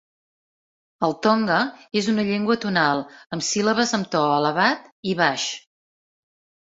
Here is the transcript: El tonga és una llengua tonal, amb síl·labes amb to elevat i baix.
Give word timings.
El 1.07 1.11
tonga 1.25 1.57
és 2.01 2.07
una 2.15 2.25
llengua 2.29 2.57
tonal, 2.65 3.03
amb 3.37 3.47
síl·labes 3.51 3.93
amb 3.99 4.11
to 4.17 4.23
elevat 4.39 4.89
i 5.13 5.19
baix. 5.21 5.47